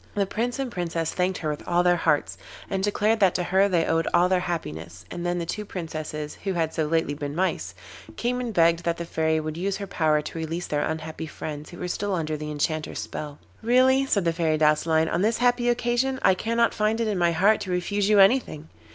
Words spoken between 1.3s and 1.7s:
her with